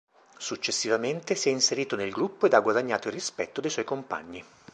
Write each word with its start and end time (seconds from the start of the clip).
Successivamente, 0.39 1.35
si 1.35 1.49
è 1.49 1.51
inserito 1.51 1.95
nel 1.95 2.09
gruppo 2.09 2.47
ed 2.47 2.53
ha 2.55 2.59
guadagnato 2.59 3.07
il 3.09 3.13
rispetto 3.13 3.61
dei 3.61 3.69
suoi 3.69 3.85
compagni. 3.85 4.43